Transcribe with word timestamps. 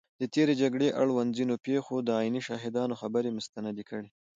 د 0.21 0.23
تېرې 0.33 0.53
جګړې 0.61 0.87
اړوند 1.01 1.35
ځینو 1.37 1.55
پېښو 1.65 1.95
د 2.01 2.09
عیني 2.19 2.41
شاهدانو 2.47 2.99
خبرې 3.01 3.29
مستند 3.37 3.77
کړي 3.89 4.09